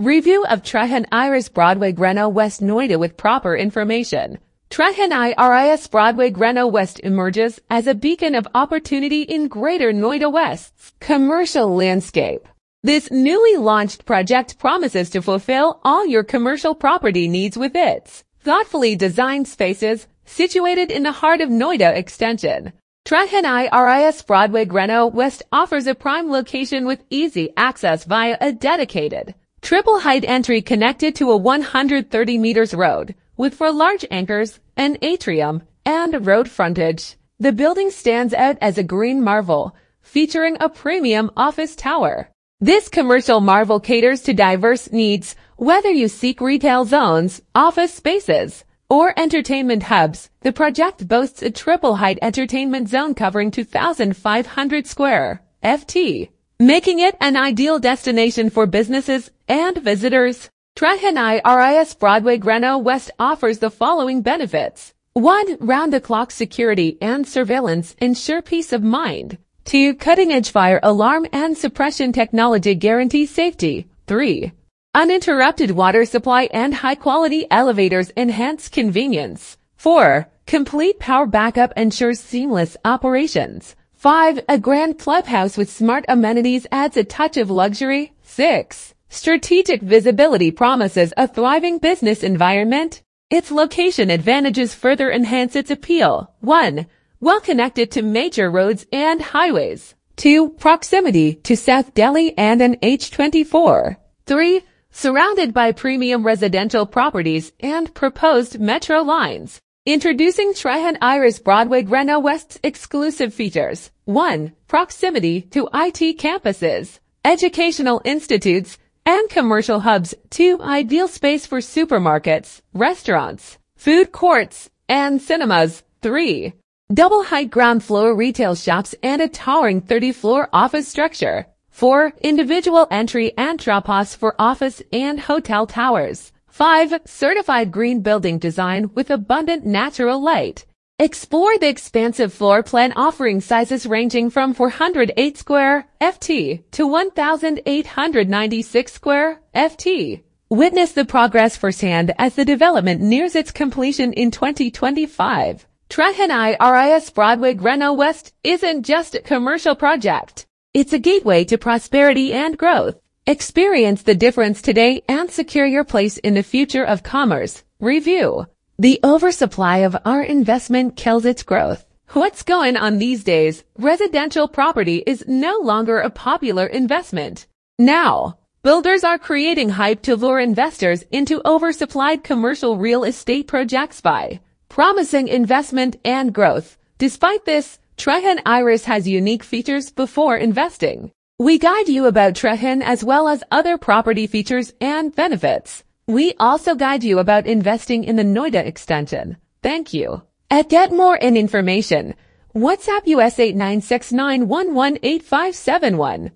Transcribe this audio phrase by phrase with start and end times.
[0.00, 4.38] Review of Trehan Iris Broadway Greno West Noida with proper information.
[4.70, 10.92] Trehan Iris Broadway Greno West emerges as a beacon of opportunity in Greater Noida West's
[11.00, 12.46] commercial landscape.
[12.84, 18.94] This newly launched project promises to fulfill all your commercial property needs with its thoughtfully
[18.94, 22.72] designed spaces situated in the heart of Noida Extension.
[23.04, 29.34] Trehan Iris Broadway Greno West offers a prime location with easy access via a dedicated
[29.68, 35.62] triple height entry connected to a 130 meters road with four large anchors, an atrium,
[35.84, 37.16] and road frontage.
[37.38, 42.30] The building stands out as a green marvel, featuring a premium office tower.
[42.58, 49.12] This commercial marvel caters to diverse needs, whether you seek retail zones, office spaces, or
[49.18, 50.30] entertainment hubs.
[50.40, 57.36] The project boasts a triple height entertainment zone covering 2,500 square FT, making it an
[57.36, 60.50] ideal destination for businesses and visitors.
[60.76, 64.92] Trehan Iris Broadway Greno West offers the following benefits.
[65.12, 65.58] 1.
[65.60, 69.38] Round-the-clock security and surveillance ensure peace of mind.
[69.66, 69.94] 2.
[69.94, 73.86] Cutting-edge fire alarm and suppression technology guarantees safety.
[74.08, 74.50] 3.
[74.94, 79.58] Uninterrupted water supply and high-quality elevators enhance convenience.
[79.76, 80.28] 4.
[80.46, 83.76] Complete power backup ensures seamless operations.
[83.98, 84.44] 5.
[84.48, 88.12] A grand clubhouse with smart amenities adds a touch of luxury.
[88.22, 88.94] 6.
[89.08, 93.02] Strategic visibility promises a thriving business environment.
[93.28, 96.32] Its location advantages further enhance its appeal.
[96.38, 96.86] 1.
[97.18, 99.96] Well connected to major roads and highways.
[100.14, 100.50] 2.
[100.50, 103.96] Proximity to South Delhi and NH 24.
[104.26, 104.60] 3.
[104.92, 109.60] Surrounded by premium residential properties and proposed metro lines.
[109.86, 113.90] Introducing Trehan Iris Broadway Greno West's exclusive features.
[114.04, 114.52] 1.
[114.66, 120.60] Proximity to IT campuses, educational institutes, and commercial hubs 2.
[120.60, 125.82] ideal space for supermarkets, restaurants, food courts, and cinemas.
[126.02, 126.52] 3.
[126.92, 131.46] Double height ground floor retail shops and a towering 30 floor office structure.
[131.70, 132.12] 4.
[132.20, 136.30] Individual entry and drop-offs for office and hotel towers.
[136.48, 137.02] 5.
[137.04, 140.66] Certified green building design with abundant natural light.
[140.98, 149.40] Explore the expansive floor plan offering sizes ranging from 408 square FT to 1,896 square
[149.54, 150.22] FT.
[150.50, 155.68] Witness the progress firsthand as the development nears its completion in 2025.
[155.88, 160.46] Trehan Iris Broadway Greno West isn't just a commercial project.
[160.74, 162.98] It's a gateway to prosperity and growth.
[163.28, 167.62] Experience the difference today and secure your place in the future of commerce.
[167.78, 168.46] Review.
[168.78, 171.84] The oversupply of our investment kills its growth.
[172.14, 173.64] What's going on these days?
[173.76, 177.46] Residential property is no longer a popular investment.
[177.78, 184.40] Now, builders are creating hype to lure investors into oversupplied commercial real estate projects by
[184.70, 186.78] promising investment and growth.
[186.96, 191.12] Despite this, Trehan Iris has unique features before investing.
[191.40, 195.84] We guide you about Trehan as well as other property features and benefits.
[196.08, 199.36] We also guide you about investing in the Noida extension.
[199.62, 200.22] Thank you.
[200.50, 202.16] At Get More Information,
[202.56, 206.32] WhatsApp US 8969118571.